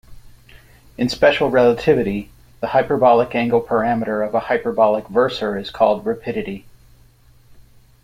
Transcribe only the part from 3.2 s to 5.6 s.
angle parameter of a hyperbolic versor